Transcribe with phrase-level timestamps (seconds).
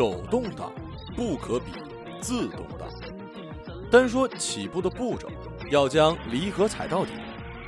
[0.00, 0.72] 手动挡
[1.14, 1.72] 不可比
[2.22, 2.88] 自动挡。
[3.90, 5.28] 单说起步的步骤，
[5.70, 7.12] 要将离合踩到底，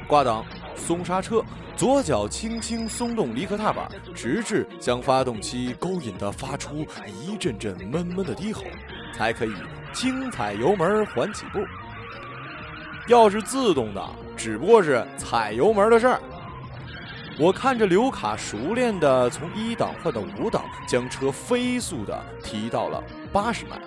[0.08, 0.42] 挂档、
[0.74, 1.42] 松刹车，
[1.76, 6.86] 左脚轻轻松动离合踏板，直至将发动机勾引的发出
[7.22, 8.62] 一阵阵闷闷的低吼，
[9.14, 9.52] 才可以
[9.92, 11.58] 轻踩油门缓起步。
[13.08, 16.18] 要是自动挡，只不过是踩油门的事儿。
[17.38, 23.80] 我看着刘卡熟练地从一档换到五档，将车飞速地提到了八十迈。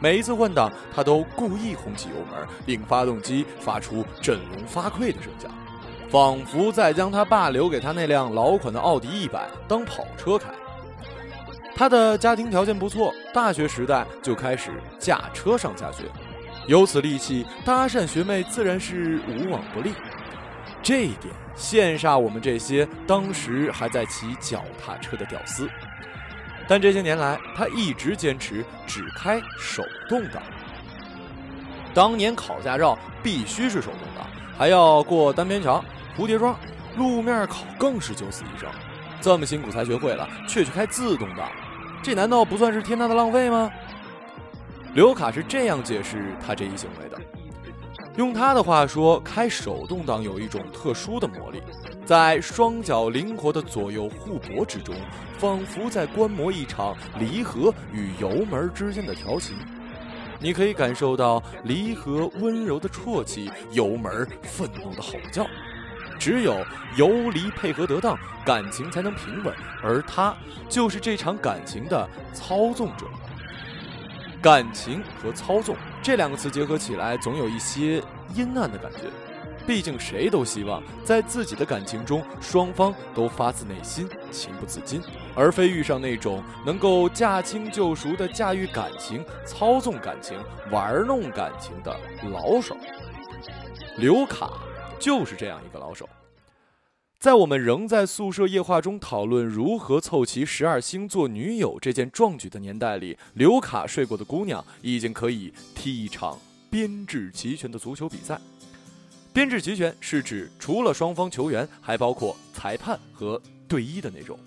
[0.00, 5.50] 每一次换挡，他都故意轰起油门，令发动机发出振聋发聩的声响，
[6.10, 10.48] 仿佛在将他爸留给他那辆老款的奥迪一百当跑车开。
[11.74, 16.04] 他的家庭条件不错，大学时代就开始驾车上下学，
[16.66, 19.92] 有此利器，搭讪学妹自然是无往不利。
[20.82, 25.68] 这一点羡煞我们这些当时还在骑脚踏车的屌丝。
[26.68, 30.42] 但这些年来，他一直坚持只开手动挡。
[31.94, 34.26] 当年考驾照必须是手动挡，
[34.58, 35.82] 还要过单边桥、
[36.16, 36.58] 蝴蝶桩，
[36.96, 38.68] 路面考更是九死一生。
[39.20, 41.50] 这么辛苦才学会了，却去开自动挡，
[42.02, 43.70] 这难道不算是天大的浪费吗？
[44.92, 47.20] 刘卡是这样解释他这一行为的。
[48.16, 51.62] 用他的话说，开手动挡有一种特殊的魔力，
[52.06, 54.94] 在双脚灵活的左右互搏之中，
[55.38, 59.54] 仿佛在观摩一场离合与油门之间的调情。
[60.40, 65.46] 你可以感受到离合温柔的啜泣，油门愤怒的吼叫。
[66.18, 66.64] 只有
[66.96, 70.34] 油离配合得当，感情才能平稳，而他
[70.70, 73.04] 就是这场感情的操纵者。
[74.40, 75.76] 感情和操纵
[76.06, 78.00] 这两个词结合起来，总有一些
[78.32, 79.10] 阴暗的感觉。
[79.66, 85.02] 毕竟谁都希望在自己的感情中，双方都发自内心、情不自禁，
[85.34, 90.38] 而非遇上那种能够驾轻就熟的驾驭感情、操纵感情、
[90.70, 91.98] 玩弄感情的
[92.30, 92.76] 老手。
[93.96, 94.52] 刘卡
[95.00, 96.08] 就是这样一个老手。
[97.18, 106.38] 在我们仍在宿舍夜话中讨论如何凑齐十二星座女友这件壮举的年代里，刘卡睡过的姑娘已经可以踢一场
[106.68, 108.38] 编制齐全的足球比赛。
[109.32, 114.38] 编制齐全是指除了双方球员，还包括裁判和队医的那种。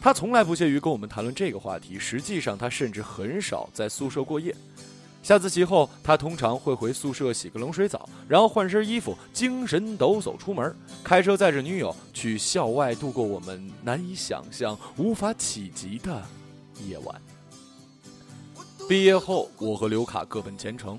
[0.00, 4.54] 他从来不屑于跟我们谈论这个话题，实际上他甚至很少在宿舍过夜。
[5.26, 10.72] 下自习后，他通常会回宿舍洗个冷水澡，然后换身衣服，精神抖擞出门，
[11.02, 16.22] 开车载着女友去校外度过我们难以想象、无法企及的
[16.86, 17.20] 夜晚。
[18.88, 20.96] 毕业后，我和刘卡各奔前程。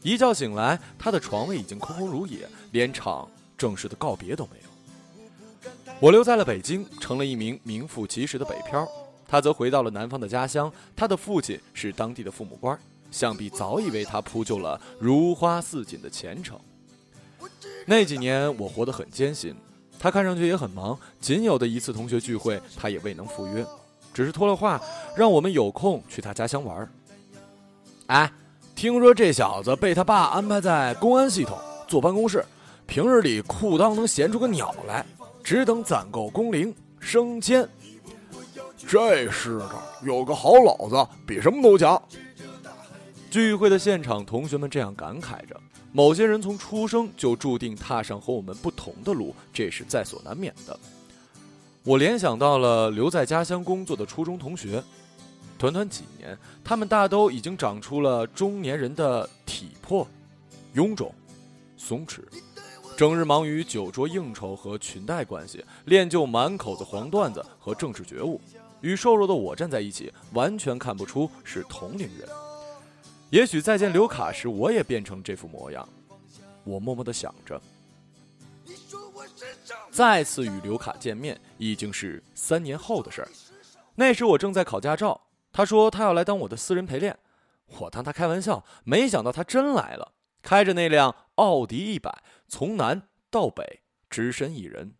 [0.00, 3.28] 一觉醒来，他的床位已经空空如也，连场
[3.58, 5.70] 正式的告别都没有。
[5.98, 8.86] 我留在了北京，成了一名名副其实的北漂。
[9.26, 12.78] 他则回到了南方的家乡，他的父亲是当地的父母官。
[13.10, 16.58] 想必早已为他铺就了如花似锦的前程。
[17.86, 19.54] 那几年我活得很艰辛，
[19.98, 23.64] 他看上去也很忙，仅有的一次同学聚会他也未能赴约，
[24.12, 24.80] 只是托了话
[25.16, 26.90] 让我们有空去他家乡玩。
[28.06, 28.30] 哎，
[28.74, 32.44] 听说这小子被他爸安排在公安系统坐办公室，
[32.86, 35.06] 平日里裤裆能闲出个鸟来，
[35.42, 37.68] 只等攒够工龄升迁。
[38.88, 42.00] 这世上有个好老子比什么都强。
[43.30, 45.60] 聚会的现场，同学们这样感慨着：
[45.92, 50.78] 某些人从出生就注定踏上和我们不同的路，这是在所难免的。
[51.82, 54.82] 我联想到了留在家乡工作的初中同学，
[55.58, 60.06] 短短几年，他们大都已经长出了中年人的体魄，
[60.74, 61.12] 臃肿、
[61.76, 62.20] 松弛，
[62.96, 68.40] 整日忙于酒桌应酬和裙带关系，练就满口子黄段子和政治觉悟。
[68.80, 72.28] 与瘦弱的我站在一起，完全看不出是同龄人。
[73.36, 75.86] 也许再见刘卡时，我也变成这副模样。
[76.64, 77.60] 我默默的想着，
[79.90, 83.28] 再次与刘卡见面已经是三年后的事儿。
[83.96, 85.20] 那时我正在考驾照，
[85.52, 87.18] 他说他要来当我的私人陪练，
[87.78, 94.94] 我当他开玩笑，没想到他真来了，开着那辆奥迪一百，从南到北，只身一人。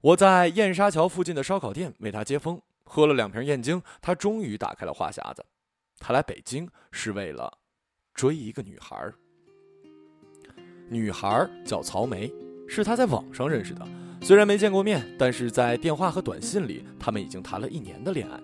[0.00, 5.44] 我在燕沙桥附近的烧烤店为他接风，喝了两瓶燕京，他终于打开了话匣子。
[6.02, 7.58] 他来北京是为了
[8.12, 9.14] 追一个女孩儿，
[10.88, 12.30] 女孩儿叫曹梅，
[12.66, 13.86] 是他在网上认识的。
[14.20, 18.40] 虽然没见过面，但是在电话和短信里，他们已经谈了一年的恋爱。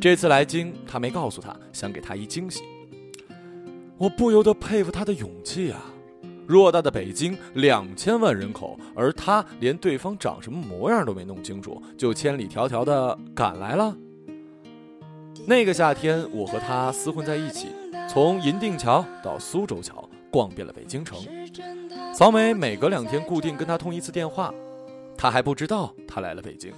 [0.00, 2.62] 这次来京，他没告诉他，想给他一惊喜。
[3.98, 5.84] 我不由得佩服他的勇气啊！
[6.48, 13.94] 偌大的北京，两千万人口，而他连对方长什么模样都没弄清楚，就千里迢迢的赶来了。
[15.46, 17.68] 那个夏天，我和他厮混在一起，
[18.08, 21.18] 从银锭桥到苏州桥，逛遍了北京城。
[22.14, 24.52] 曹梅每隔两天固定跟他通一次电话，
[25.16, 26.72] 他还不知道他来了北京。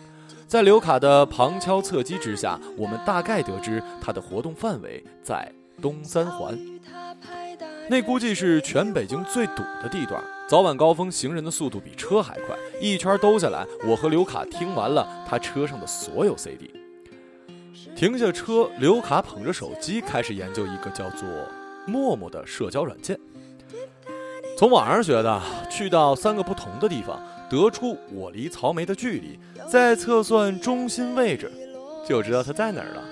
[0.47, 6.59] 在刘卡的旁敲侧击之下，我们大概得知他的活动范围在东三环。
[7.89, 12.57] 那估计是全北京最堵的地段，早晚高峰行人的速度比车还快。
[12.81, 16.71] 一圈兜下来，我和刘卡听完了他车上的所有 CD。
[17.97, 21.27] 停下车，刘卡捧着手机开始研究一个叫做
[21.89, 23.19] “陌陌”的社交软件。
[24.59, 25.41] 从网上学的，
[25.71, 31.51] 去到三个不同的地方，得出我离曹梅的距离，再测算中心位置，
[32.07, 33.03] 就知道他在哪儿了。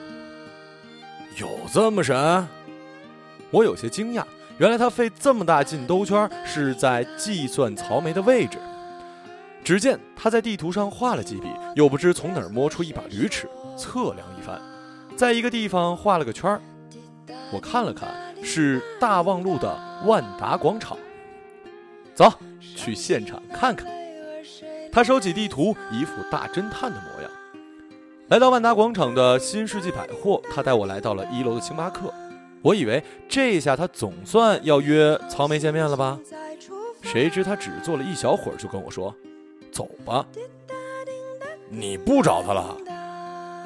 [1.39, 2.47] 有这么神？
[3.51, 4.23] 我有些惊讶。
[4.59, 8.59] 原来他费这么大劲兜圈，是在计算曹梅的位置。
[9.65, 13.49] 只见他在地图上画了几笔，又不知从哪儿摸出一把驴尺，
[13.79, 14.61] 测量一番，
[15.17, 16.61] 在一个地方画了个圈儿。
[17.53, 20.97] 我看了看，是大望路的万达广场。
[22.15, 23.87] 走，去现场看看。
[24.93, 27.31] 他收起地图，一副大侦探的模样。
[28.29, 32.13] 来到万达广场的新世纪百货，他带我来到了一楼的星巴克。
[32.63, 36.19] 我以为这下他总算要约曹梅见面了吧？
[37.03, 39.15] 谁知他只坐了一小会儿就跟我说
[39.71, 40.27] ：“走吧。”
[41.69, 42.77] 你不找他了？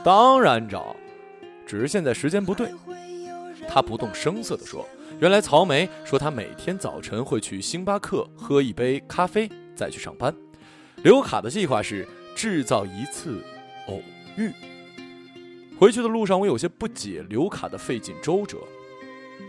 [0.03, 0.97] 当然找，
[1.69, 2.73] 只是现在时间不对。
[3.69, 4.89] 他不动声色地说
[5.21, 10.35] ：“原来曹梅说她每天早晨会去星巴克喝一杯咖啡，再去上班。
[11.03, 13.45] 刘卡的计划是制造一次
[13.87, 14.01] 偶
[14.39, 14.51] 遇。”
[15.79, 18.57] 回去的路上，我有些不解刘卡的费尽周折。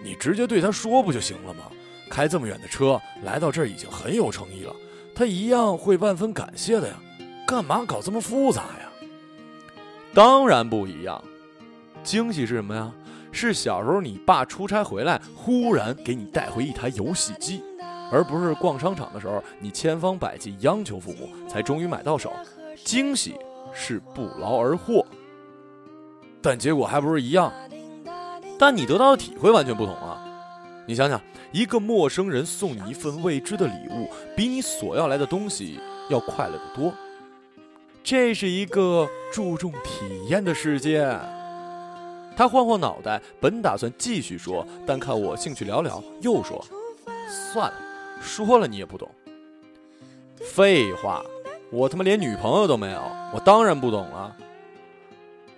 [0.04, 1.71] 你直接对他说不就行了吗？
[2.10, 4.75] 开这么远的车来到这儿已经很有诚意了，
[5.16, 6.95] 他一样会万分感谢的呀。
[7.48, 8.92] 干嘛搞这么复杂呀？
[10.13, 11.24] 当然不一样，
[12.03, 12.91] 惊喜是什么呀？
[13.31, 17.61] 是小时候你爸出差回来，忽然给你带回一台游戏机，
[18.11, 22.33] 而不是逛商场的时候你千方百计央求父母才终于买到手。
[22.83, 23.35] 惊喜
[23.71, 25.05] 是不劳而获，
[26.41, 27.53] 但结果还不是一样。
[28.57, 30.25] 但你得到的体会完全不同啊！
[30.87, 35.79] 你想想，一个陌生人送你一份未知的礼物，比你所要来的东西
[36.09, 36.91] 要快乐得多。
[38.03, 41.15] 这是一个注重体验的世界。
[42.39, 46.65] 他晃晃脑袋，本打算继续说，但看我兴趣寥寥，又说
[47.27, 47.77] ：“算了，
[48.21, 49.12] 说了你也不懂。”
[50.39, 51.21] 废话，
[51.69, 53.01] 我他妈连女朋友都没有，
[53.33, 54.33] 我当然不懂了。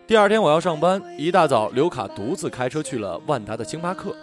[0.07, 4.15] 第二天我要上班，一大早刘卡独自开车去了万达的星巴克。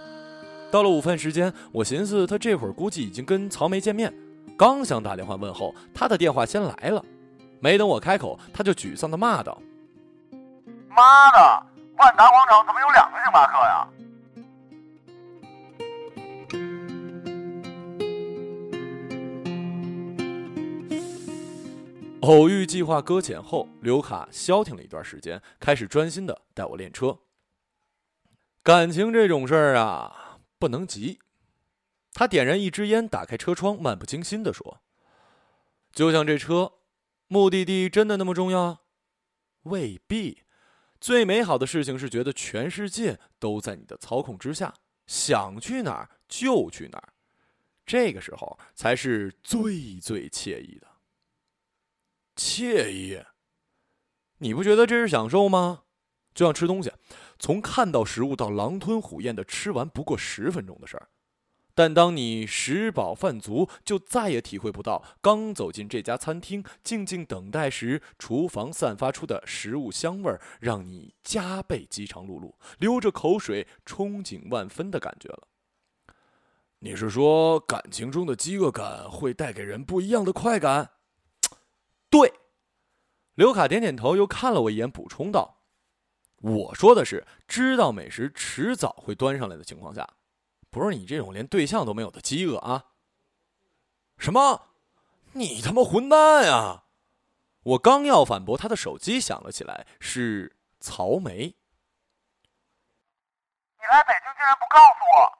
[0.68, 4.12] 到了午饭时间，我寻思他这会儿估计已经跟曹梅见面，
[4.56, 7.04] 刚想打电话问候，他的电话先来了。
[7.60, 9.62] 没等我开口，他就沮丧地骂道
[10.90, 11.66] ：“妈的，
[11.98, 13.88] 万达广场怎么有两个星巴克呀？”
[22.22, 27.18] 偶遇计划搁浅后，刘卡消停了一段时间，开始专心的带我练车。
[28.62, 31.20] 感情这种事儿啊，不能急。
[32.12, 34.82] 他点燃一支烟，打开车窗，漫不经心的说
[35.92, 36.72] ：“就像这车，
[37.28, 38.80] 目的地真的那么重要？
[39.62, 40.42] 未必。
[41.00, 44.74] 最美好的事情是觉得全世界都在你的操控之下，
[45.06, 47.12] 想去哪儿就去哪儿。
[47.86, 50.86] 这个时候才是最最惬意的。”
[52.36, 53.20] 惬意，
[54.38, 55.82] 你不觉得这是享受吗？
[56.34, 56.92] 就像吃东西，
[57.38, 61.08] 从看到食物到狼吞虎咽的吃完，不过十分钟的事儿。
[61.78, 75.46] 但当你食饱饭足，就再也体会不到刚走进这家餐厅，静静等待时，厨房散发出的食物香味儿，让你加倍饥肠辘辘，流着口水，憧憬万分的感觉了。
[76.80, 80.90] 你是说，感情中的饥饿感会带给人不一样的快感？
[82.10, 82.32] 对，
[83.36, 85.60] 刘卡点点头，又看了我一眼，补充道
[86.42, 90.04] ：“我说的是，知道美食迟早会端上来的情况下，
[90.70, 92.86] 不是你这种连对象都没有的饥饿啊。”
[94.18, 94.62] 什么？
[95.32, 96.84] 你他妈混蛋呀！
[97.62, 101.54] 我刚要反驳，他的手机响了起来，是曹梅。
[103.76, 105.38] 你来北京竟然不告诉我！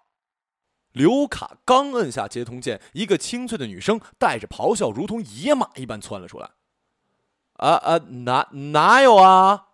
[0.92, 6.50] 刘卡刚摁下接通键，一个清脆的女声带着咆哮，如同野马一般窜了出来。
[7.54, 9.68] 啊啊，哪哪有啊？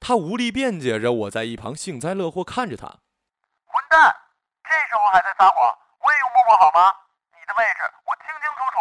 [0.00, 2.86] 他无力辩解着，我在一旁幸灾乐祸看着他。
[3.64, 4.23] 混蛋！
[4.64, 5.70] 这时候还在撒谎？
[6.00, 6.92] 我也用陌陌好吗？
[7.30, 8.76] 你的位置我清清楚楚。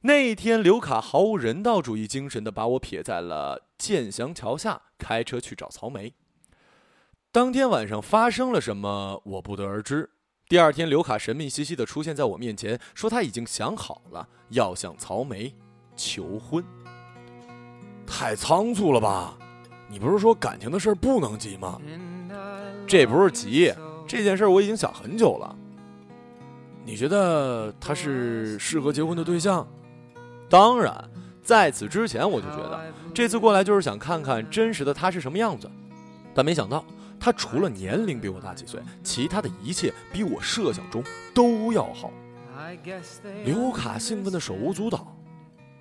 [0.00, 6.14] 那一天，刘卡毫无人道主义精神的把我撇在了建祥桥下开车去找曹梅。
[7.30, 10.10] 当天晚上发生了什么，我不得而知。
[10.48, 15.54] 第二天，刘卡神秘兮兮的出现在我面前，说他已经想好了要向曹梅
[15.94, 16.64] 求婚。
[18.06, 19.36] 太仓促了吧？
[19.88, 21.78] 你不是说感情的事不能急吗？
[22.88, 23.70] 这不是急，
[24.06, 25.54] 这件事我已经想很久了。
[26.86, 29.68] 你觉得他是适合结婚的对象？
[30.48, 31.04] 当然，
[31.42, 32.80] 在此之前我就觉得，
[33.12, 35.70] 这次过来就是想看看真实的他是什么样子。
[36.34, 36.82] 但没想到，
[37.20, 41.04] 他除了年龄比我大几岁，其他的一切比我设想中
[41.34, 42.10] 都要好。
[43.44, 45.14] 刘卡兴奋的手舞足蹈，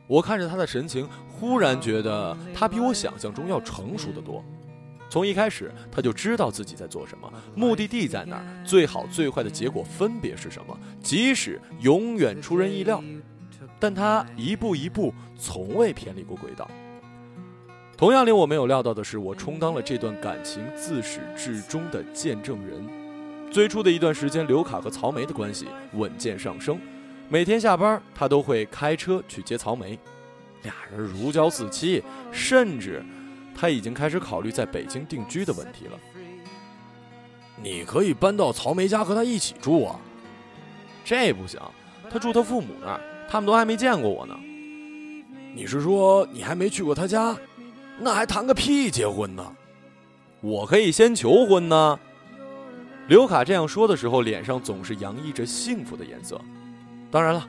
[0.08, 4.44] 我看着他的神情，忽然觉得他比我想象中要成熟的多。
[5.10, 13.02] 从一开始，他就知道自己在做什么，目的地在哪儿，最好最坏的结果分别是什么，即使永远出人意料，
[13.80, 16.70] 但他一步一步从未偏离过轨道。
[17.96, 22.86] 同样令我没有料到的是，我充当了这段感情自始至终的见证人。
[23.50, 26.78] 最初的一段时间，刘卡和曹梅的关系稳健上升，
[27.30, 29.98] 每天下班他都会开车去接曹梅，
[30.64, 33.02] 俩人如胶似漆，甚至。
[33.58, 36.00] 他已经开始考虑在北京定居的问题了。
[37.62, 40.00] 你可以搬到曹梅家和他一起住啊。
[41.04, 41.60] 这不行，
[42.10, 44.38] 他住他父母那儿，他们都还没见过我呢。
[45.56, 47.36] 你是说你还没去过他家？
[48.00, 49.56] 那还谈个屁结婚呢？
[50.42, 52.00] 我可以先求婚呢。
[53.08, 56.40] 刘卡这样说的时候，脸上总是洋溢着幸福的颜色。
[57.10, 57.48] 当然了，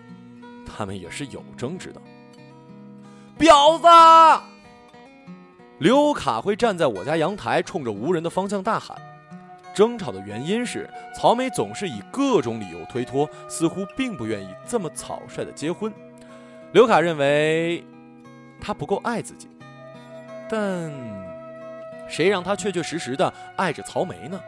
[0.65, 2.00] 他们也是有争执的。
[3.38, 3.87] 婊子！
[5.78, 8.97] 刘卡会站在我家阳台，冲着无人的方向大喊。
[9.73, 15.92] 争吵的原因是曹梅总是以各种理由推脱，似乎并不愿意这么草率的结婚。
[16.73, 17.85] 刘卡认为
[18.61, 19.49] 他不够爱自己，
[20.50, 20.90] 但
[22.08, 24.40] 谁让他确确实实的爱着曹梅呢？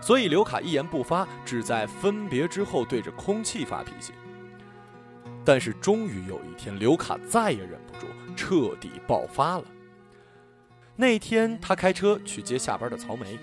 [0.00, 4.14] 所以刘卡一言不发，只在分别之后对着空气发脾气。
[5.44, 9.64] 但是终于有一天，刘卡再也忍不住，彻底爆发了。
[10.96, 13.38] 那天，他开车去接下班的曹梅，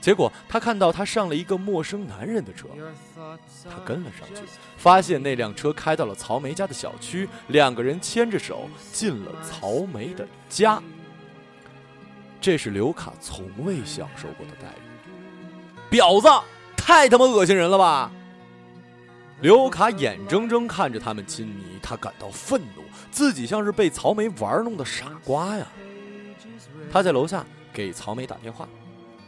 [0.00, 2.68] 结果他看到他上了一个陌生男人的车，
[3.64, 4.42] 他跟了上去，
[4.76, 10.80] 发现那辆车开到了曹梅家的小区，两个人牵着手进了曹梅的家。
[12.40, 16.28] 这是刘卡从未享受过的待遇，婊子，
[16.76, 18.10] 太他妈恶心人了吧！
[19.40, 25.66] 刘卡眼睁睁看着他们亲昵，他感到愤怒，自己像是被曹梅玩弄的傻瓜呀。
[26.92, 28.68] 他在楼下给曹梅打电话，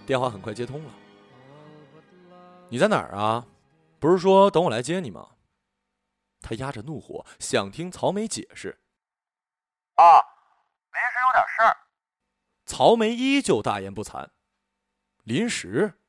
[0.05, 0.93] 电话很快接通了。
[2.69, 3.47] 你在哪儿啊？
[4.01, 5.37] 不是说等我来接你吗？
[6.41, 8.81] 他压着怒火想听曹梅解释。
[9.95, 10.03] 啊，
[10.91, 11.77] 临时有点事儿。
[12.67, 14.31] 曹梅依旧大言不惭。
[15.23, 16.01] 临时？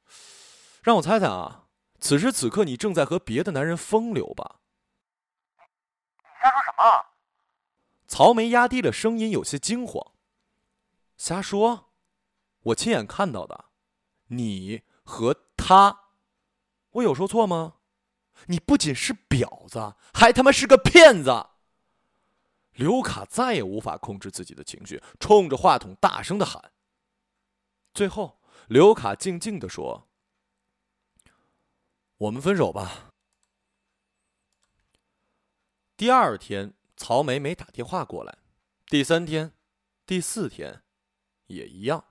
[0.81, 1.67] 让我猜猜啊，
[1.99, 4.59] 此时此刻你正在和别的男人风流吧？
[5.57, 7.05] 你瞎说什么？
[8.07, 10.12] 曹梅压低了声音，有些惊慌。
[11.23, 11.93] 瞎说！
[12.63, 13.69] 我亲眼看到的，
[14.25, 16.09] 你和他，
[16.89, 17.77] 我有说错吗？
[18.47, 21.51] 你不仅是婊子，还他妈是个骗子！
[22.73, 26.73] 刘卡再也无法控制自己的情绪，冲着话筒大声的喊。
[27.93, 30.09] 最后，刘卡静静的说
[32.19, 33.13] ：“我们分手吧。”
[35.95, 38.39] 第二天，曹梅没打电话过来。
[38.87, 39.53] 第三天，
[40.05, 40.83] 第四天。
[41.53, 42.05] 也一样。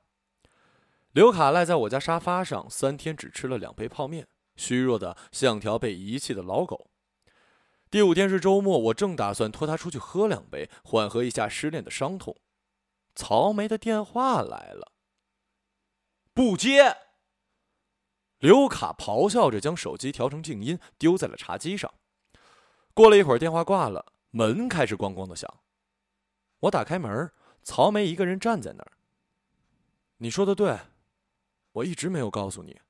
[1.12, 6.90] 刘卡赖在我家沙发上，三天只吃了两杯泡面，虚弱的像条被遗弃的老狗。
[7.90, 12.34] 第五天是周末，我正打算拖他出去喝两杯，缓和一下失恋的伤痛。
[13.14, 14.92] 曹梅的电话来了，
[16.32, 16.96] 不接。
[18.38, 21.92] 刘卡咆哮着将手机调成静音，丢在了茶几上。
[22.94, 25.60] 过了一会儿，电话挂了，门开始咣咣的响。
[26.60, 27.30] 我打开门，
[27.62, 28.92] 曹梅一个人站在那儿。
[30.22, 30.78] 你说的对，
[31.72, 32.80] 我一直没有告诉你。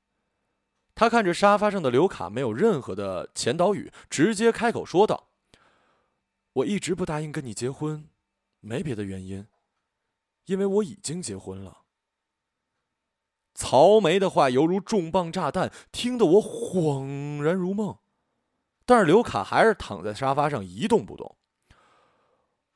[0.93, 5.31] 他看着沙发上的刘卡，没有任何的前导语，直接开口说道
[6.53, 8.07] ：“我一直不答应跟你结婚，
[8.59, 9.47] 没别的原因，
[10.45, 11.79] 因为我已经结婚了。”
[13.55, 17.97] 曹梅的话犹如重磅炸弹，听得我恍然如梦。
[18.85, 21.35] 但是刘卡还是躺在沙发上一动不动。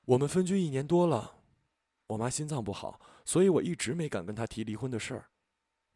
[0.05, 1.35] 我们分居一年多了，
[2.07, 2.99] 我妈心脏不好。
[3.27, 5.25] 所以我一直没敢跟他提离婚的事儿，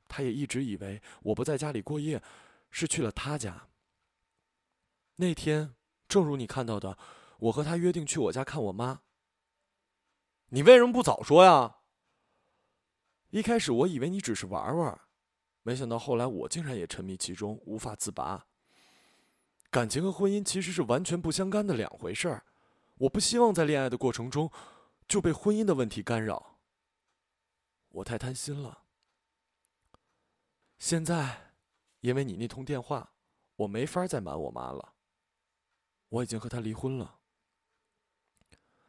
[0.10, 2.22] 他也一直以为我不在家里过夜，
[2.70, 3.70] 是去了他家。
[5.16, 5.74] 那天，
[6.10, 6.98] 正如你看到的，
[7.40, 9.04] 我和他约定去我家看我妈。
[10.50, 11.78] 你为什么不早说呀？
[13.30, 15.00] 一开始我以为你只是玩玩，
[15.64, 18.46] 没想到后来我竟然也沉迷其中，无法自拔。
[19.70, 22.44] 感情和婚姻其实是完全不相干的两回事儿，
[22.98, 24.52] 我不希望在恋爱的过程中
[25.08, 26.51] 就被婚姻的问题干扰。
[27.92, 28.84] 我太贪心了。
[30.80, 31.54] 现在，
[32.00, 33.14] 因为你那通电话，
[33.58, 34.94] 我没法再瞒我妈了。
[36.10, 37.20] 我已经和她离婚了。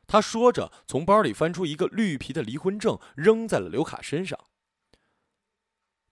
[0.06, 4.38] 他说着，从包里翻出一个绿皮的离婚证，扔在了刘卡身上。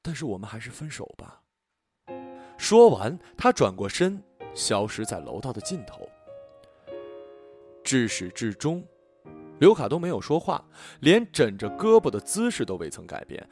[0.02, 1.42] 但是我们还是分手吧。
[2.56, 4.22] 说完，他转过身，
[4.54, 6.08] 消失在楼道的尽头。
[7.84, 8.86] 至始至终，
[9.60, 10.64] 刘卡都没有说话，
[11.00, 13.46] 连枕着胳膊的姿势都未曾改变，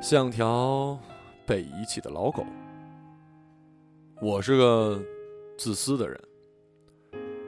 [0.00, 0.96] 像条
[1.44, 2.46] 被遗弃的老狗。
[4.22, 5.02] 我是个
[5.58, 6.20] 自私的人。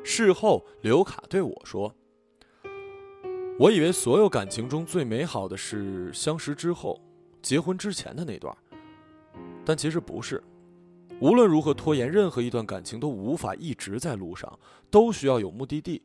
[0.03, 1.95] 事后，刘卡对我说。
[3.57, 7.01] 我以为所有感情中最美好的是相识之后、
[7.41, 8.53] 结婚之前的那段，
[9.65, 10.43] 但其实不是。
[11.21, 14.59] 无论如何拖延任何一段感情，都无法一直在路上，
[14.91, 16.03] 都需要有目的地。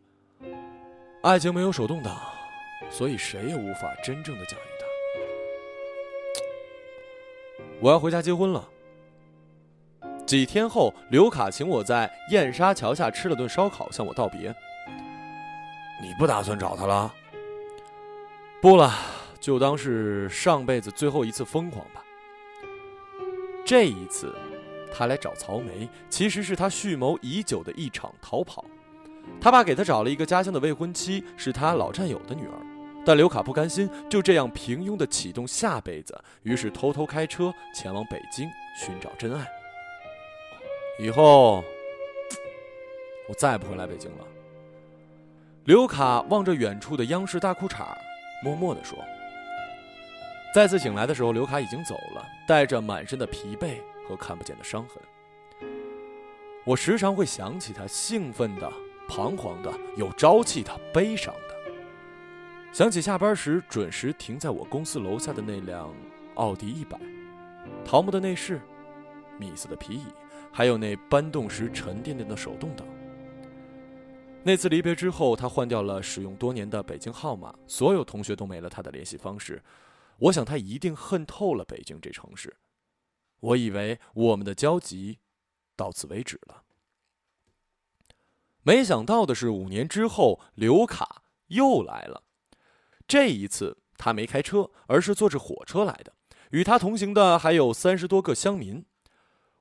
[1.23, 2.15] 爱情没有手动挡，
[2.89, 4.85] 所以谁也无法真正的驾驭它。
[7.79, 8.67] 我要回家结婚了。
[10.25, 14.53] 几天后，刘卡请我在燕沙桥下吃了顿烧烤，向我道别。
[16.01, 17.13] 你不打算找他了？
[18.61, 18.93] 不了，
[19.39, 22.03] 就当是上辈子最后一次疯狂吧。
[23.65, 24.35] 这一次，
[24.93, 28.63] 他来找曹梅，其实是他蓄谋已久的一场逃跑。
[29.39, 32.53] 他爸给他找了一个家乡的未婚妻，是他老战友的女儿。
[33.05, 39.47] 但刘卡不甘心就这样平庸的启动下辈子，于是偷偷开车前往北京寻找真爱。
[40.99, 41.63] 以后，
[43.29, 44.25] 我再也不会来北京了。
[45.63, 47.85] 刘卡望着远处的央视大裤衩。
[48.43, 48.95] 默默地说
[50.53, 55.69] ：“再次醒来的时候，刘卡已经走了，带着满身的疲惫和看不见的伤痕。
[56.63, 58.71] 我时常会想起他，兴奋的、
[59.07, 61.55] 彷徨的、有朝气的、悲伤的。
[62.73, 65.93] 想起下班时准时停在我公司楼下的那辆
[66.35, 66.99] 奥迪一百，
[67.83, 68.61] 桃木的内饰，
[69.39, 70.05] 米色的皮椅，
[70.51, 72.85] 还有那搬动时沉甸甸的手动挡。”
[74.43, 79.61] 那次离别之后，他换掉了使用多年的北京号码，所有同学都没了他的联系方式。
[80.19, 82.55] 我想他一定恨透了北京这城市。
[83.39, 85.19] 我以为我们的交集
[85.75, 86.63] 到此为止了，
[88.67, 92.23] 没想到的是，五年之后，刘卡又来了。
[93.07, 96.11] 这一次，他没开车，而是坐着火车来的。
[96.49, 98.85] 与他同行的还有三十多个乡民。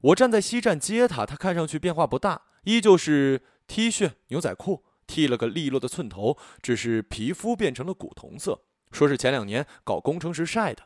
[0.00, 3.42] 我站在西站接他，他看上去变化不大，依旧是。
[3.68, 10.82] T 恤、牛仔裤，剃了个利落的寸头，只是皮肤变成了古铜色，说是前两年搞工程时晒的。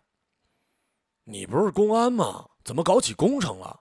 [1.24, 2.50] 你不是公安吗？
[2.64, 3.80] 怎么搞起工程了？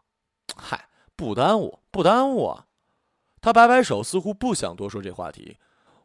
[0.56, 2.67] 嗨，不耽误，不耽误啊！
[3.41, 5.58] 他摆摆手，似乎不想多说这话题。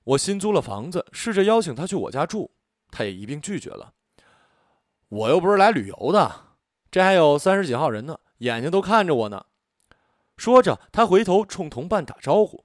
[0.05, 2.51] 我新租了房子，试着邀请他去我家住，
[2.90, 3.92] 他也一并拒绝了。
[5.09, 6.47] 我又不是来旅游的，
[6.90, 9.47] 这还有三十几号人呢，眼睛都看着我呢。
[10.37, 12.64] 说着，他回头冲同伴打招呼。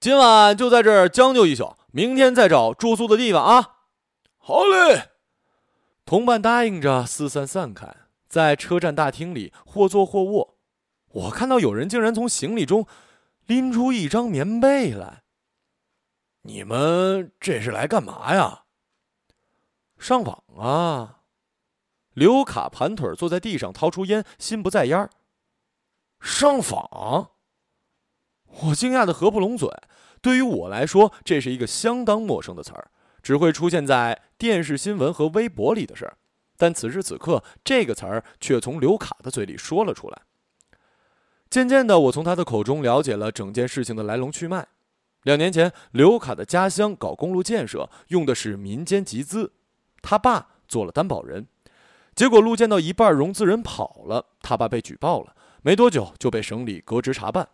[0.00, 3.76] 今晚就在这儿将就一宿，明天再找住宿的地方啊！
[4.36, 5.10] 好嘞。
[6.04, 7.94] 同伴答应着，四散散开，
[8.28, 10.56] 在车站大厅里或坐或卧。
[11.12, 12.86] 我看到有人竟然从行李中
[13.46, 15.22] 拎出一张棉被来。
[16.42, 18.64] 你们这是来干嘛呀？
[19.98, 21.20] 上网啊！
[22.14, 25.10] 刘卡盘腿坐在地上，掏出烟，心不在焉儿。
[26.20, 27.30] 上访？
[28.46, 29.68] 我惊讶的合不拢嘴。
[30.20, 32.90] 对于我来说，这是一个相当陌生的词儿，
[33.22, 36.18] 只会出现在电视新闻和微博里的事儿。
[36.56, 40.22] 但此时此刻，这个词儿却从刘卡的嘴里说了出来。
[41.52, 44.66] 渐渐的，我从他的口中了解了整件事情的来龙去脉。
[45.24, 49.52] 两年前，刘卡的家乡搞公路建设，用的是民间集资，
[50.00, 51.46] 他爸做了担保人，
[52.14, 57.46] 结果路建到一半，融资人跑了，他爸被举报了，没多久就被省里革职查办。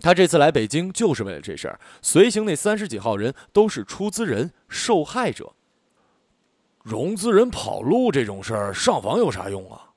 [0.00, 1.80] 他这次来北京就是为了这事儿。
[2.00, 5.52] 随行那三十几号人都是出资人、受害者。
[6.84, 9.90] 融资人跑路这种事儿，上访有啥用啊？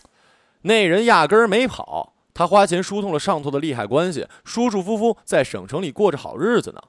[0.62, 6.82] 那人压根儿没跑，他花钱疏通了上头的利害关系，舒舒服服在省城里过着好日子呢。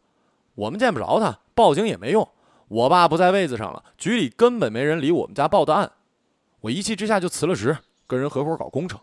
[0.56, 2.28] 我们见不着他，报警也没用。
[2.68, 5.90] 我爸不在位子上了，局里根本没人理我们家报的案。
[6.60, 9.00] 我一气之下就辞了职，跟人合伙搞工程。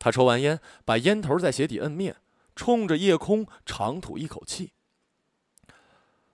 [0.00, 2.16] 他抽完烟，把烟头在鞋底摁灭，
[2.56, 4.72] 冲着夜空长吐一口气。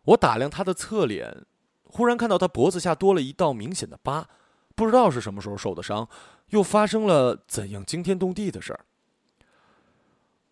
[0.05, 1.45] 我打量他的侧脸，
[1.85, 4.27] 忽然看到他脖子下多了一道明显的疤，
[4.75, 6.09] 不知道是什么时候受的伤，
[6.51, 8.85] 又发生了怎样惊天动地的事儿。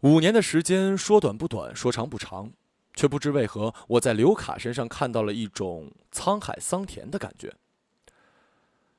[0.01, 2.53] 五年的时间说短不短，说长不长，
[2.95, 7.53] 却不知为何我在刘卡身上看到了一种沧海桑田的感觉。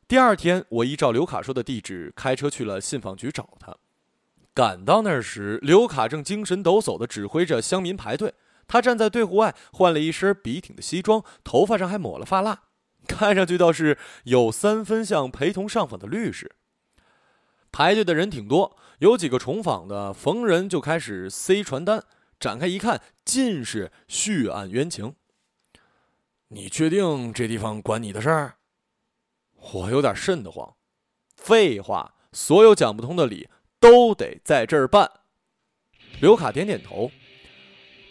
[0.08, 3.76] 第二天，我依照刘卡说的地址开车去了信访局找他。
[4.54, 8.34] 赶到那儿时，刘卡正精神抖擞地指挥着乡民排队。
[8.68, 12.64] 他站在队伍外，换了一身笔挺的西装，头发上还抹了发蜡，
[13.08, 16.52] 看上去倒是有三分像陪同上访的律师。
[17.72, 22.04] 排队的人挺多，有几个重访的，逢人就开始塞传单。
[22.40, 25.16] 展开一看，尽是血案冤情。
[26.48, 28.56] 你确定这地方管你的事儿？
[29.74, 30.76] 我有点瘆得慌。
[31.36, 35.12] 废话，所有讲不通的理都得在这儿办。
[36.22, 37.12] 刘卡点点头。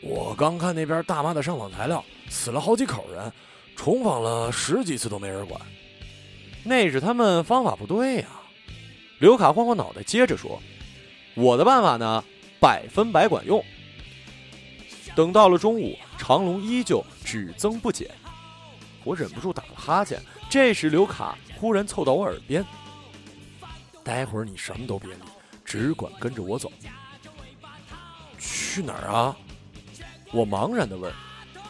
[0.02, 3.32] 我刚看那边大妈的上访材料，死了好几口人，
[3.74, 5.60] 重访了十几次都没人管。
[6.64, 8.28] 那是他们方法不对呀。
[9.18, 10.62] 刘卡晃晃脑袋，接着说
[11.34, 12.22] ：“我的办法呢，
[12.60, 13.64] 百分百管用。”
[15.16, 18.08] 等到了中午，长龙依旧只增不减。
[19.02, 20.22] 我忍不住打了哈欠。
[20.48, 22.64] 这时，刘卡忽然凑到我耳边
[24.04, 25.20] ：“待会儿你什么都别理，
[25.64, 26.70] 只管跟着我走。”
[28.38, 29.36] 去哪儿啊？
[30.32, 31.12] 我茫然地问。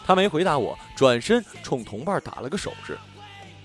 [0.04, 2.98] 他没回答我，转身冲同伴打了个手势。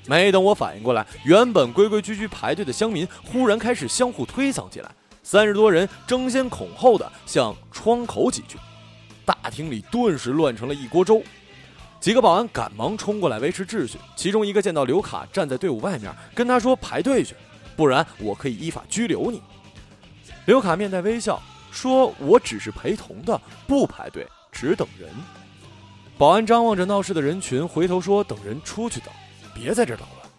[0.06, 4.92] 没等我反应过来，原本规规矩矩排队的乡民忽然开始相互推搡起来，
[5.24, 8.58] 三十多人争先恐后的向窗口挤去，
[9.26, 11.24] 大厅里顿时乱成了一锅粥。
[12.02, 17.34] 几个保安赶忙冲过来维持秩序，其中一个见到刘卡站在队伍外面，跟他说：“排队去，
[17.78, 19.42] 不然我可以依法拘留你。”
[20.46, 25.10] 刘卡面带微笑说：“我只是陪同的，不排队，只等人。”
[26.20, 29.10] 保安张望着闹事的人群，回头说：“等人出去等，
[29.54, 30.30] 别在这捣乱。”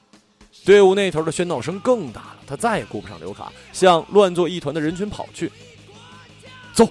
[0.64, 5.52] 队伍那头的喧闹声更大了，他再也顾不上刘卡，向乱作一团的人群跑去。
[6.72, 6.88] 走！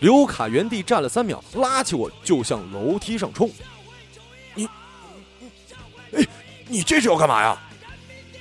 [0.00, 3.50] 刘卡原地站了三秒，拉起我就向楼梯上冲。
[4.54, 4.68] 你
[6.12, 6.26] 哎，
[6.68, 7.58] 你这是要干嘛呀？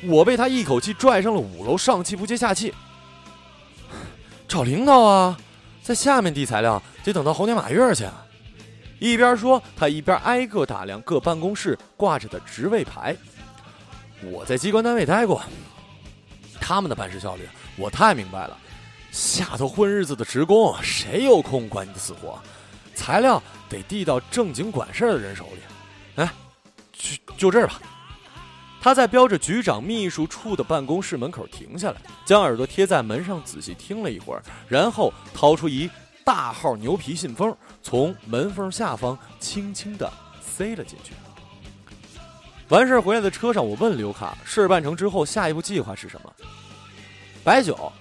[0.04, 2.74] 我被他一口气拽上了五楼，上气不接下气。
[4.48, 5.38] 找领导啊，
[5.82, 8.06] 在下面递材料，得等到猴年马月去。
[9.00, 13.16] 一边说，他一边挨个打量各办公室挂着的职位牌。
[14.24, 15.44] 我在机关单位待过，
[16.60, 18.58] 他们的办事效率我太明白了。
[19.12, 22.40] 下头混日子的职工，谁有空管你的死活？
[22.94, 25.60] 材料得递到正经管事儿的人手里。
[26.16, 26.32] 哎。
[26.98, 27.80] 就就这儿吧。
[28.82, 35.90] 他在标着局长秘书处的办公室门口停下来，将耳朵贴在门上，仔细听了一会儿，然后掏出一
[36.26, 40.12] 大号牛皮信封，从门缝下方轻轻地
[40.42, 41.14] 塞了进去。
[42.70, 46.34] 完事儿回来的车上，我问刘卡，事儿办成之后，下一步计划是什么？
[47.44, 47.94] 白酒，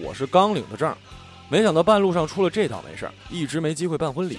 [0.00, 0.96] 我是刚领的证，
[1.48, 4.38] 没想到半路上出了这倒霉事儿，一直没机会办婚礼。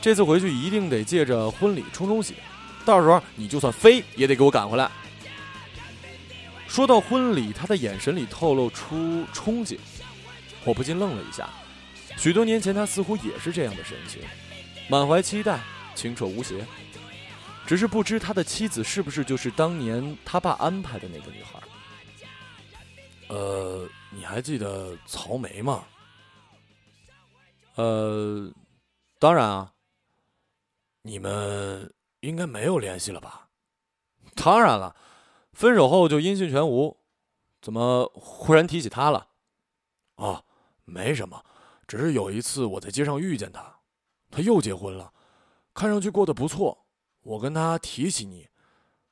[0.00, 2.34] 这次回去一定得借着婚礼冲冲喜。
[2.84, 4.90] 到时候你就算飞也得给我赶回来。
[6.66, 9.78] 说到婚礼，他的眼神里透露出憧憬，
[10.64, 11.48] 我不禁愣了一下。
[12.16, 14.22] 许多年前，他似乎也是这样的神情，
[14.88, 15.60] 满怀期待，
[15.94, 16.66] 清澈无邪。
[17.66, 21.60] 只是不知他的妻子是不是就是当年他爸安排的那个女孩。
[23.28, 25.84] 呃，你还记得曹梅吗？
[27.74, 28.50] 呃，
[29.18, 29.72] 当然啊。
[31.02, 31.92] 你们。
[32.20, 33.50] 应该没有联系了吧？
[34.34, 34.96] 当然了，
[35.52, 36.96] 分手后就音讯全无。
[37.60, 39.28] 怎么忽然提起他了？
[40.14, 40.42] 哦，
[40.86, 41.44] 没什么，
[41.86, 43.80] 只是有一次我在街上遇见他，
[44.30, 45.12] 他又结婚了，
[45.72, 46.86] 看上去过得不错。
[47.22, 48.48] 我跟他提起你，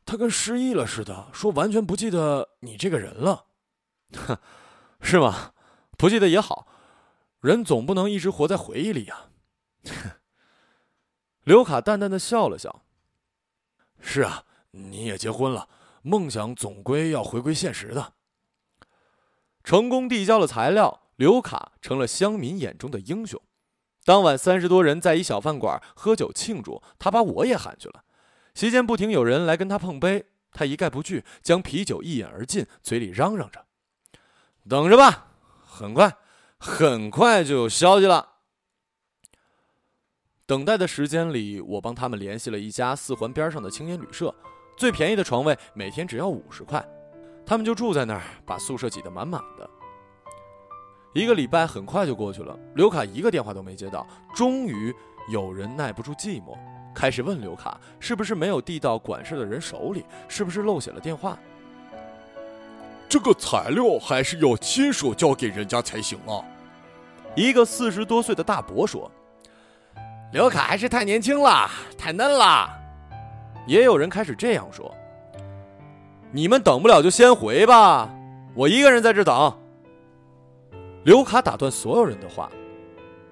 [0.04, 3.46] 他跟失忆了似的，说完全不记得你这个人了。
[4.14, 4.38] 哼，
[5.00, 5.52] 是吗？
[5.96, 6.66] 不记得也好，
[7.40, 9.28] 人总不能一直活在回忆里呀。
[11.44, 12.84] 刘卡淡淡的笑了笑。
[14.00, 15.68] 是啊，你也结婚了，
[16.02, 18.14] 梦想总归要回归现实的。
[19.64, 23.40] 成功递交了材料，刘卡成了乡民眼中的英雄。
[24.04, 28.02] 当晚，三十多人在一小饭馆喝酒庆祝，他把我也喊去了。
[28.54, 33.66] 席间不停有人来跟他碰杯，他一概不拒，将啤酒一饮而尽，嘴里嚷嚷着
[34.68, 35.28] ：“等着吧，
[35.60, 36.16] 很快，
[36.58, 38.30] 很快就有消息了。”
[40.44, 44.34] 等待的时间里，我帮他们联系了一家四环边上的青年旅社，
[44.76, 46.84] 最便宜的床位每天只要五十块，
[47.46, 49.70] 他们就住在那儿，把宿舍挤得满满的。
[51.12, 54.94] 一个礼拜很快就过去了，刘卡一个电话都没接到，终于
[55.28, 56.56] 有人耐不住寂寞，
[56.94, 61.38] 开始问刘卡是不是没有递到管事的人手里，是不是漏写了电话。
[63.08, 66.40] 这个材料还是要亲手交给人家才行啊！
[67.34, 69.10] 一个四十多岁的大伯说
[70.32, 72.70] ：“刘卡还是太年轻了，太嫩了。”
[73.68, 74.90] 也有人开始这样说
[76.32, 78.08] ：“你们等不了就先回吧，
[78.54, 79.54] 我一个人在这等。”
[81.04, 82.48] 刘卡打断所有人的话，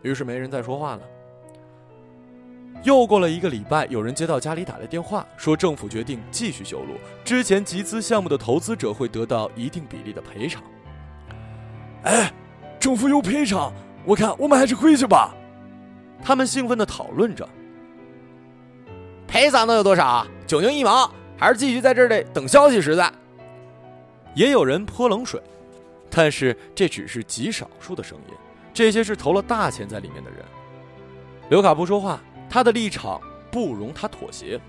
[0.03, 1.03] 于是没人再说话了。
[2.83, 10.63] 又过了一个礼拜，有人接到家里打来电话，说政府决定继续修路，之前集资项目的投资者会得到一定比例的赔偿。
[12.03, 12.33] 哎，
[12.81, 13.73] 政府有赔偿，
[14.05, 15.33] 我看我们还是回去吧。
[16.23, 17.49] 他们兴奋地讨论着。
[19.29, 20.27] 赔偿能有多少？
[20.45, 23.13] 九牛一毛，还是继续在这里等消息实在。
[24.35, 25.41] 也有人泼冷水，
[26.11, 28.35] 但是这只是极少数的声音，
[28.75, 30.45] 这些是投了大钱在里面的人。
[31.49, 32.21] 刘卡不说话。
[32.53, 34.61] 他的立场不容他妥协。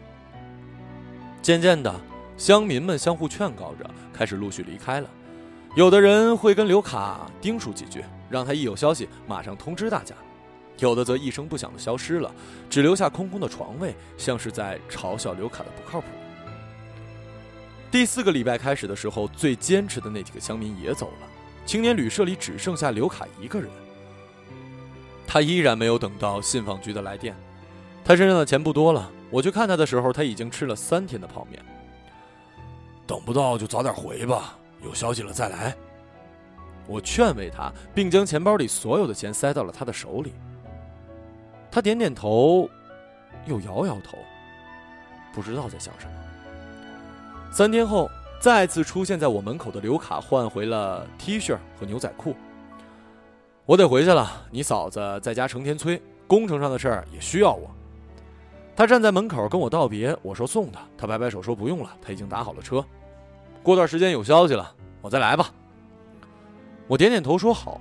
[1.42, 1.92] 渐渐的，
[2.38, 5.10] 乡民们相互劝告着，开始陆续离开了。
[5.76, 10.14] 有的人会跟刘卡叮嘱几句，让他一有消息马上通知大家；
[10.78, 12.32] 有的则一声不响的消失了，
[12.70, 16.06] 只留下空空的床位，像是在嘲笑刘卡的不靠谱。
[17.90, 21.28] 第四个礼拜开始的时候，最坚持的那几个乡民也走了，
[21.72, 23.70] 青年旅社里只剩下刘凯一个人。
[25.26, 27.34] 他依然没有等到信访局的来电。
[28.04, 31.64] 他身上的钱不多了，我去看他的时候，他已经吃了三天的泡面。
[33.08, 35.74] 等不到就早点回吧，有消息了再来。
[36.88, 40.34] 我劝慰他，并将钱包里所有的钱塞到了他的手里。
[41.72, 42.70] 他点点头，
[43.46, 44.18] 又摇摇头，
[45.32, 46.12] 不知道在想什么。
[47.50, 48.10] 三天后，
[48.42, 52.36] 再次出现在我门口的刘卡换回了 T 恤和牛仔裤。
[53.68, 57.70] 我得回去了，你嫂子在家成天催，工程上的事儿也需要我。
[58.76, 62.84] 他站在门口跟我道别，我说送他，他摆摆手说不用了，他已经打好了车。
[63.62, 65.52] 过段时间有消息了，我再来吧。
[66.88, 67.80] 我点点头说好。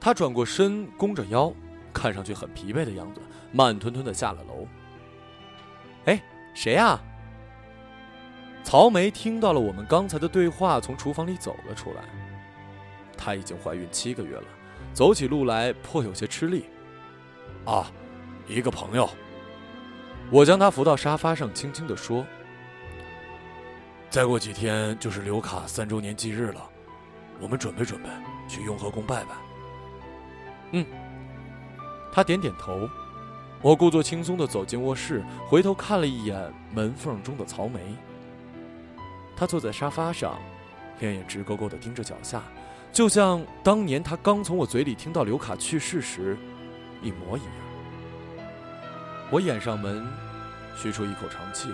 [0.00, 1.52] 他转过身，弓着腰，
[1.92, 3.20] 看上去很疲惫的样子，
[3.52, 4.66] 慢吞吞的下了楼。
[6.06, 6.18] 哎，
[6.54, 6.98] 谁呀？
[8.62, 12.02] 曹梅听到了我们刚才的对话，从厨房里走了出来。
[13.16, 14.44] 她已经怀孕七个月了，
[14.92, 16.66] 走起路来颇有些吃力。
[17.64, 17.90] 啊，
[18.46, 19.08] 一个朋友。
[20.30, 22.24] 我将她扶到沙发上，轻轻地说
[24.08, 26.62] ：“再过几天就是刘卡三周年忌日了，
[27.40, 28.08] 我们准备准备，
[28.48, 29.30] 去雍和宫拜拜。”
[30.72, 30.86] 嗯，
[32.12, 32.88] 他点点头。
[33.60, 37.80] 我故作轻松地走进卧室，回头看了一眼门缝中的曹梅。
[39.40, 40.38] 他坐在沙发上，
[40.98, 42.42] 两眼直勾勾地盯着脚下，
[42.92, 46.36] 就像当年他刚从我嘴里听到刘卡去世时
[47.00, 47.50] 一模一样。
[49.30, 50.06] 我掩上门，
[50.76, 51.70] 吁出一口长气。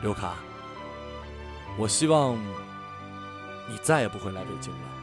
[0.00, 0.34] 刘卡，
[1.76, 2.36] 我希望
[3.68, 4.97] 你再也不会来北京了。